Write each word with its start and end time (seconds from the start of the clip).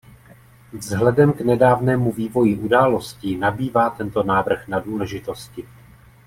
Vzhledem 0.73 1.33
k 1.33 1.41
nedávnému 1.41 2.11
vývoji 2.11 2.59
událostí 2.59 3.37
nabývá 3.37 3.89
tento 3.89 4.23
návrh 4.23 4.67
na 4.67 4.79
důležitosti. 4.79 5.67